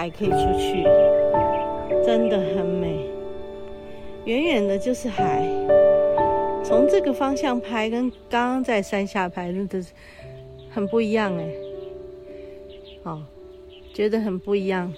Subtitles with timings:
[0.00, 0.82] 海可以出去，
[2.06, 3.06] 真的很美。
[4.24, 5.46] 远远的就是海，
[6.64, 9.92] 从这个方向拍，跟刚刚在山下拍，真的是
[10.70, 11.46] 很不一样哎。
[13.02, 13.22] 哦，
[13.92, 14.90] 觉得很不一样。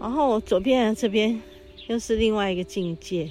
[0.00, 1.40] 然后左边这边
[1.86, 3.30] 又是另外一个境界，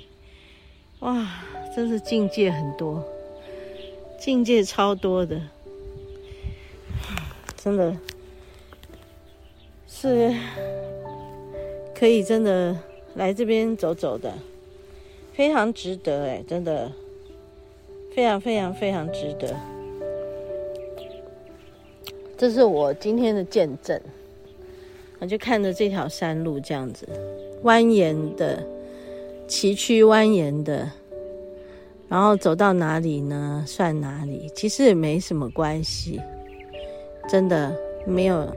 [0.99, 1.27] 哇，
[1.75, 3.03] 真是境界很多，
[4.17, 5.41] 境界超多的，
[7.61, 7.93] 真的。
[10.01, 10.33] 是，
[11.93, 12.73] 可以真的
[13.15, 14.33] 来这边走走的，
[15.33, 16.89] 非常值得哎，真的，
[18.15, 19.53] 非常非常非常值得。
[22.37, 23.99] 这是我今天的见证，
[25.19, 27.05] 我就看着这条山路这样子，
[27.65, 28.63] 蜿蜒的，
[29.49, 30.89] 崎岖蜿蜒的，
[32.07, 33.65] 然后走到哪里呢？
[33.67, 34.49] 算哪里？
[34.55, 36.21] 其实也没什么关系，
[37.27, 38.47] 真的没有。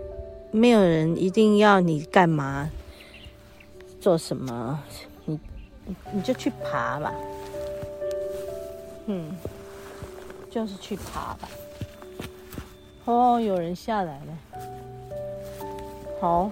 [0.54, 2.70] 没有人一定要你干嘛，
[3.98, 4.78] 做什么，
[5.24, 5.40] 你
[6.12, 7.10] 你就去爬吧，
[9.06, 9.34] 嗯，
[10.50, 11.48] 就是去爬吧。
[13.06, 15.68] 哦，有人下来了，
[16.20, 16.50] 好，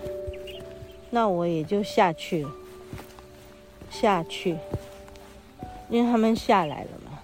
[1.11, 2.51] 那我也就下去了，
[3.91, 4.57] 下去，
[5.91, 7.19] 因为他们下来了嘛，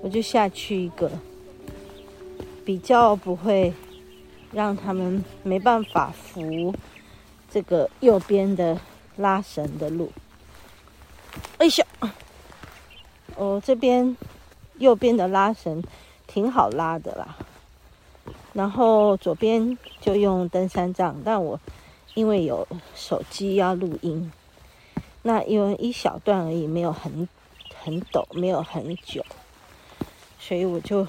[0.00, 1.10] 我就下去一个，
[2.64, 3.72] 比较不会。
[4.54, 6.72] 让他们没办法扶
[7.50, 8.80] 这个右边的
[9.16, 10.12] 拉绳的路。
[11.58, 12.12] 哎呀，
[13.34, 14.16] 哦，这边
[14.78, 15.82] 右边的拉绳
[16.28, 17.36] 挺好拉的啦。
[18.52, 21.58] 然后左边就用登山杖，但我
[22.14, 24.32] 因为有手机要录音，
[25.22, 27.28] 那因为一小段而已，没有很
[27.74, 29.26] 很陡，没有很久，
[30.38, 31.04] 所以我就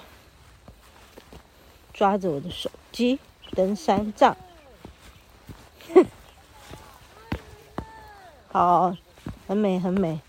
[1.94, 3.20] 抓着我的手机。
[3.56, 4.36] 登山杖，
[8.52, 8.94] 好，
[9.48, 10.20] 很美很美，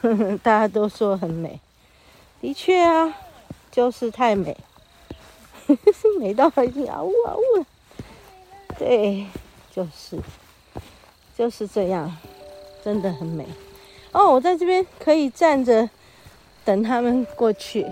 [0.44, 1.58] 大家都说很美，
[2.40, 3.12] 的确啊，
[3.72, 4.56] 就是太美，
[6.20, 7.66] 美到已经啊呜啊呜，
[8.78, 9.26] 对，
[9.72, 10.20] 就是
[11.36, 12.16] 就是这样，
[12.84, 13.44] 真的很美。
[14.12, 15.90] 哦，我在这边可以站着
[16.64, 17.84] 等他们过去，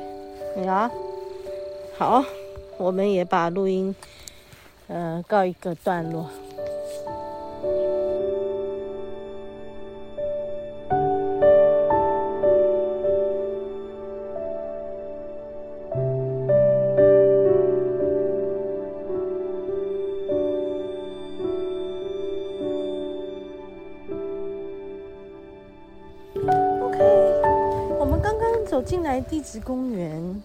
[0.56, 0.88] 你啊。
[1.98, 2.24] 好，
[2.76, 3.92] 我们也把录音，
[4.86, 6.30] 呃，告一个段落。
[26.80, 26.98] OK，
[27.98, 30.40] 我们刚刚走进来地质公园。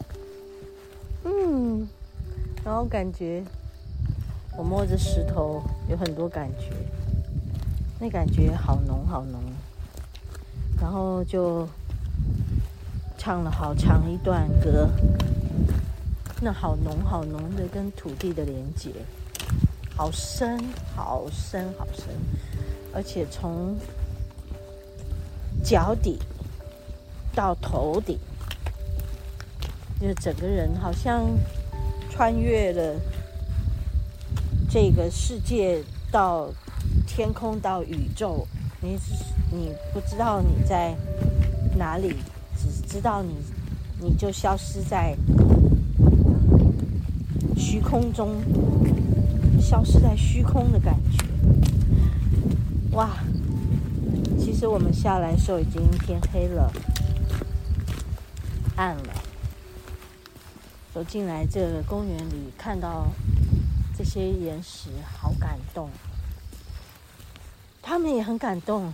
[2.73, 3.43] 然后感觉
[4.57, 6.71] 我摸着石头有很多感觉，
[7.99, 9.39] 那感觉好浓好浓，
[10.81, 11.67] 然后就
[13.15, 14.89] 唱了好长一段歌，
[16.41, 18.89] 那好浓好浓的跟土地的连接，
[19.95, 20.59] 好深
[20.95, 22.07] 好深好深，
[22.91, 23.77] 而且从
[25.63, 26.17] 脚底
[27.35, 28.17] 到头顶。
[30.01, 31.29] 就整个人好像
[32.15, 33.01] 穿越了
[34.69, 36.47] 这个世界到
[37.07, 38.45] 天空到宇宙，
[38.81, 38.99] 你
[39.51, 40.95] 你不知道你在
[41.75, 42.15] 哪里，
[42.55, 43.33] 只知道你
[43.99, 45.17] 你就消失在
[47.57, 48.35] 虚空中，
[49.59, 51.25] 消失在虚空的感觉。
[52.91, 53.09] 哇！
[54.39, 56.71] 其实我们下来的时候已经天黑了，
[58.75, 59.22] 暗了。
[60.93, 63.07] 走进来这个公园里，看到
[63.97, 65.89] 这些岩石，好感动。
[67.81, 68.93] 他们也很感动。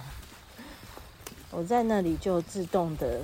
[1.52, 3.20] 我在那里就自动的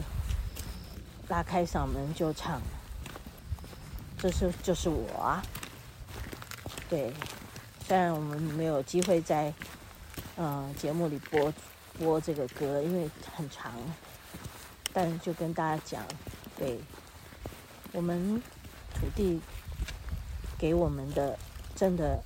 [1.29, 2.61] 拉开嗓门就唱，
[4.17, 5.41] 这是就是我啊。
[6.89, 7.13] 对，
[7.87, 9.53] 虽然我们没有机会在
[10.35, 11.53] 嗯节目里播
[11.97, 13.71] 播这个歌，因为很长，
[14.91, 16.03] 但就跟大家讲，
[16.57, 16.77] 对
[17.93, 18.41] 我们。
[19.05, 19.39] 土地
[20.57, 21.37] 给我们的
[21.75, 22.23] 真的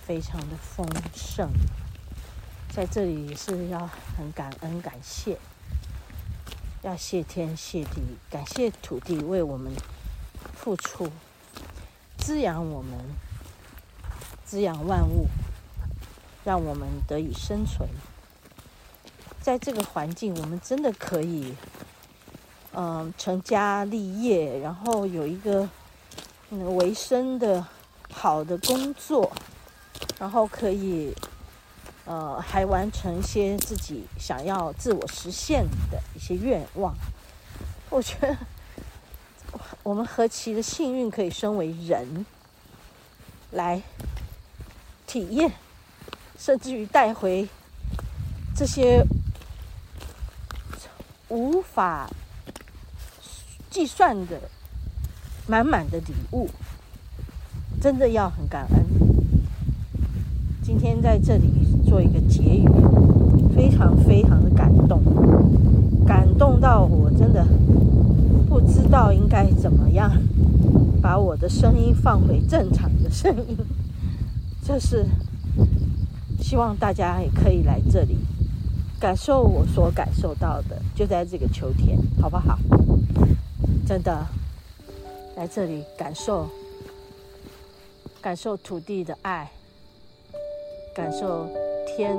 [0.00, 1.50] 非常的丰盛，
[2.70, 3.86] 在这里是要
[4.16, 5.38] 很感恩感谢。
[6.80, 8.00] 要谢天谢地，
[8.30, 9.74] 感谢土地为我们
[10.54, 11.10] 付出，
[12.16, 12.98] 滋养我们，
[14.46, 15.26] 滋养万物，
[16.44, 17.86] 让我们得以生存。
[19.42, 21.54] 在这个环境，我们真的可以，
[22.72, 25.68] 嗯、成家立业，然后有一个
[26.54, 27.66] 嗯维生的
[28.12, 29.32] 好的工作，
[30.18, 31.14] 然后可以。
[32.04, 36.92] 呃，还完成一些自己想要自我实现的一些愿望。
[37.90, 38.36] 我觉得
[39.84, 42.26] 我们何其的幸运，可以身为人
[43.52, 43.80] 来
[45.06, 45.52] 体验，
[46.36, 47.48] 甚至于带回
[48.56, 49.06] 这些
[51.28, 52.10] 无法
[53.70, 54.40] 计算的
[55.52, 56.48] 满满的礼物，
[57.78, 58.82] 真的要很感恩。
[60.62, 61.52] 今天在这里。
[61.84, 62.66] 做一个结语，
[63.54, 65.02] 非常非常的感动，
[66.06, 67.46] 感动到我真的
[68.48, 70.10] 不知道应该怎么样
[71.02, 73.58] 把我的声音放回正常的声音，
[74.62, 75.04] 就是
[76.40, 78.16] 希望大家也可以来这里
[78.98, 82.58] 感受我所感受到的，就在这个秋天，好不好？
[83.84, 84.26] 真的
[85.36, 86.48] 来这里感受，
[88.20, 89.50] 感受土地的爱，
[90.94, 91.46] 感受。
[91.94, 92.16] 天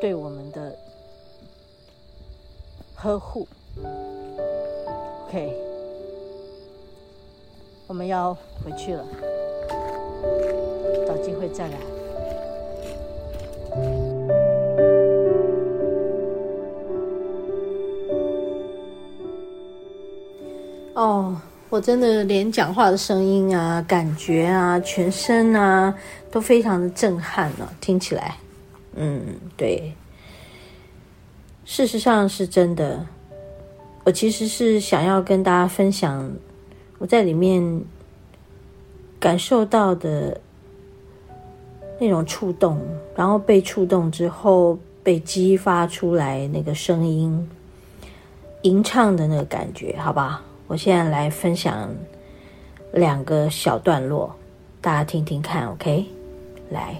[0.00, 0.76] 对我们的
[2.96, 3.46] 呵护
[5.26, 5.54] ，OK，
[7.86, 9.06] 我们要回去了，
[11.06, 11.97] 找机会再来。
[21.78, 25.94] 我真的连讲话的声音啊、感觉啊、全身啊，
[26.28, 28.34] 都非常的震撼了，听起来。
[28.96, 29.22] 嗯，
[29.56, 29.92] 对，
[31.64, 33.06] 事实上是真的。
[34.02, 36.28] 我其实是想要跟大家分享
[36.98, 37.84] 我在里面
[39.20, 40.40] 感受到的
[42.00, 42.80] 那种触动，
[43.14, 47.48] 然后被触动之后被激发出来那个声音
[48.62, 50.42] 吟唱的那个感觉，好吧？
[50.68, 51.92] 我现在来分享
[52.92, 54.36] 两个小段落，
[54.82, 56.06] 大家听听看，OK？
[56.70, 56.94] 来。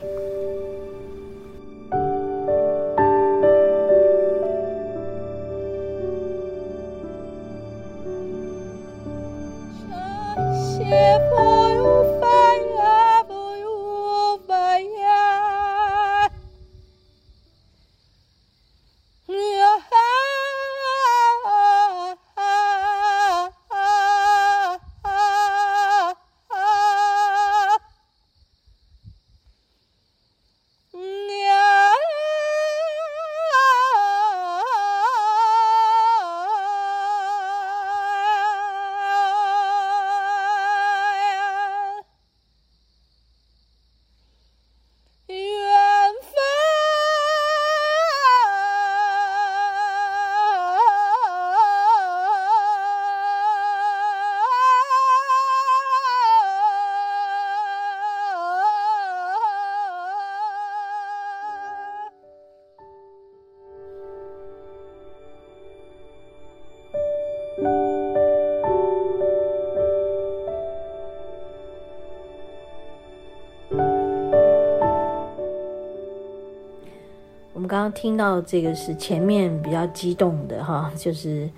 [77.69, 81.49] 刚刚听到这个是前面比较激动的哈，就是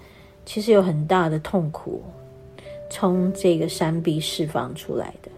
[0.45, 2.02] 其实有很大的痛苦
[2.90, 5.31] 从这个山壁释放出来的，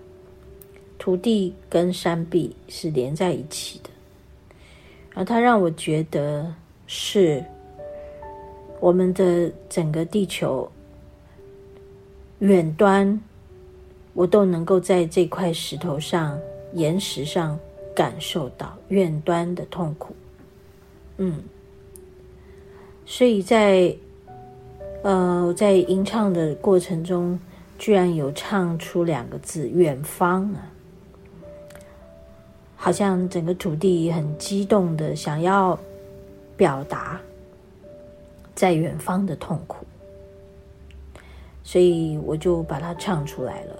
[0.99, 3.91] 土地跟山壁是连在一起的，
[5.11, 6.53] 然后它让我觉得
[6.87, 7.45] 是
[8.81, 10.67] 我们的整个地球
[12.39, 13.21] 远端，
[14.15, 16.39] 我都能够在这块石头上、
[16.73, 17.59] 岩石上
[17.95, 20.15] 感受到远端的痛苦。
[21.25, 21.35] 嗯，
[23.07, 23.95] 所以在
[25.05, 27.39] 呃，在吟唱的过程中，
[27.79, 30.67] 居然有唱出两个字“远方”啊，
[32.75, 35.79] 好像整个土地很激动的想要
[36.57, 37.21] 表达
[38.53, 39.87] 在远方的痛苦，
[41.63, 43.77] 所以我就把它唱出来了。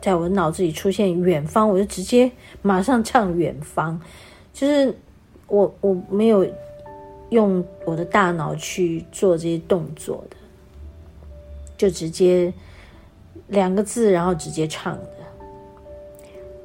[0.00, 4.00] 在我脑子里出现“远方”，我就直接马上唱“远方”，
[4.54, 4.96] 就是。
[5.52, 6.50] 我我没有
[7.28, 10.36] 用我的大脑去做这些动作的，
[11.76, 12.50] 就直接
[13.48, 15.10] 两个字，然后直接唱的。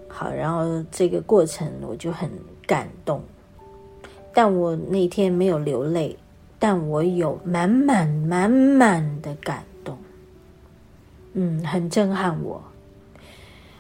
[0.08, 2.32] 好，然后这个过程我就很
[2.66, 3.22] 感动，
[4.34, 6.18] 但我那天没有流泪，
[6.58, 9.98] 但我有满满满满的感动，
[11.34, 12.64] 嗯，很震撼我。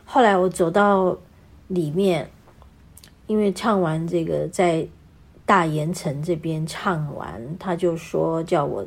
[0.04, 1.18] 后来我走到
[1.70, 2.30] 里面，
[3.26, 4.86] 因为唱完这个在
[5.48, 8.86] 大盐城这边唱完，他就说叫我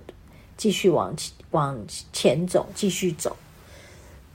[0.56, 1.12] 继续往
[1.50, 1.76] 往
[2.12, 3.36] 前走，继续走。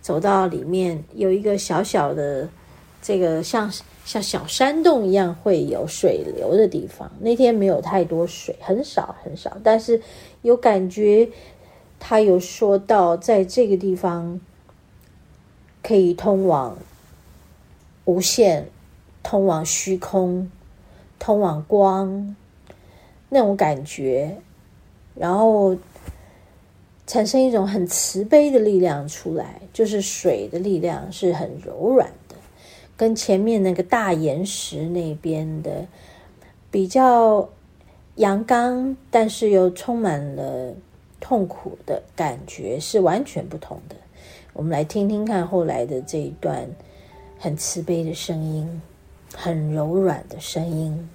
[0.02, 2.50] 走到里面有一个小小的
[3.02, 3.72] 这个像
[4.04, 7.10] 像小山洞一样会有水流的地方。
[7.20, 10.02] 那天没有太多水，很少很少，但是
[10.42, 11.30] 有感觉。
[11.98, 14.40] 他有说到，在这个地方
[15.82, 16.78] 可以通往
[18.04, 18.70] 无限，
[19.24, 20.52] 通往虚空，
[21.26, 22.36] 通往光
[23.30, 24.38] 那种感觉，
[25.16, 25.76] 然后。
[27.08, 32.36] 产生一种很慈悲的力量出来，就是水的力量是很柔软的，
[32.98, 35.86] 跟前面那个大岩石那边的
[36.72, 37.48] 比较
[38.16, 40.74] 阳刚，但是又充满了
[41.20, 43.96] 痛苦的感觉是完全不同的。
[44.54, 46.68] 我们来听听看后来的这一段
[47.38, 48.82] 很慈悲的声音，
[49.38, 51.10] 很柔软的声音。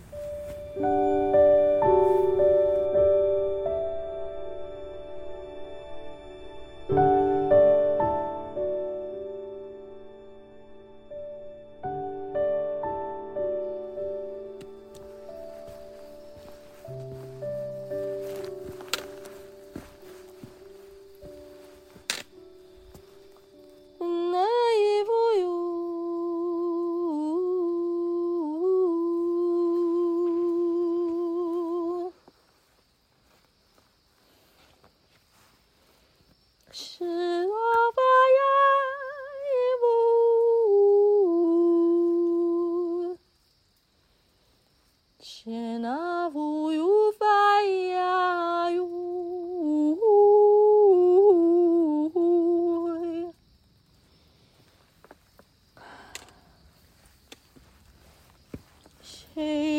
[59.40, 59.69] Hey.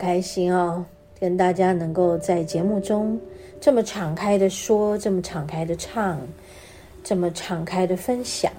[0.00, 0.82] 开心哦，
[1.20, 3.20] 跟大家能够在节目中
[3.60, 6.18] 这么敞开的说，这么敞开的唱，
[7.04, 8.50] 这么敞开的分享。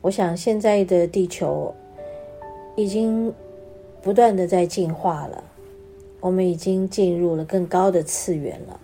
[0.00, 1.72] 我想现在的地球
[2.74, 3.30] 已经
[4.00, 5.44] 不断的在进化了，
[6.20, 8.80] 我们已经进入了更高的次元了，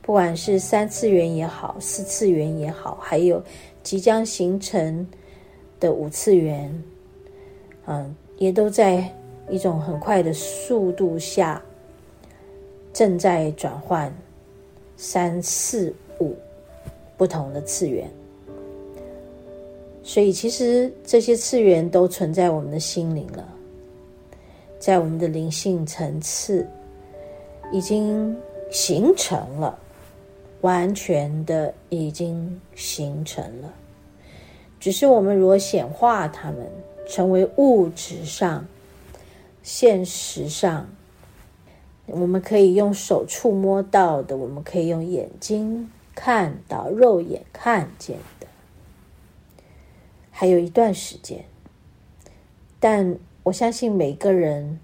[0.00, 3.42] 不管是三次元也好，四次元也好，还有
[3.82, 5.06] 即将形成
[5.78, 6.82] 的五次元，
[7.86, 9.06] 嗯，也都在。
[9.52, 11.62] 一种很快的速度下，
[12.90, 14.10] 正在转换
[14.96, 16.34] 三四五
[17.18, 18.08] 不同的次元，
[20.02, 23.46] 所以其实这些次元都存在我们的心灵了，
[24.78, 26.66] 在我们的灵性层次
[27.70, 28.34] 已经
[28.70, 29.78] 形成了，
[30.62, 33.70] 完全的已经形成了，
[34.80, 36.66] 只是我们如果显化它们，
[37.06, 38.66] 成为物质上。
[39.62, 40.88] 现实上，
[42.06, 48.46] 我们可以用手触摸到的，我们可以用眼睛看到、肉眼看见的，
[50.30, 51.44] 还有一段时间。
[52.80, 54.80] 但我相信每个人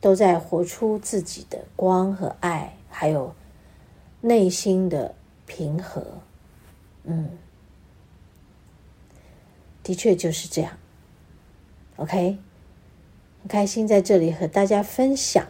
[0.00, 3.34] 都在活出自己的光和爱，还有
[4.20, 5.14] 内心的
[5.46, 6.04] 平和。
[7.04, 7.30] 嗯，
[9.82, 10.76] 的确就是这样。
[11.96, 12.36] OK。
[13.42, 15.48] 很开心在这里和大家分享，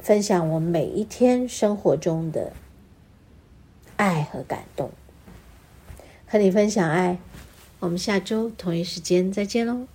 [0.00, 2.54] 分享我每一天生活中的
[3.96, 4.90] 爱和感动，
[6.26, 7.18] 和你分享爱。
[7.80, 9.86] 我们下周同一时间再见喽。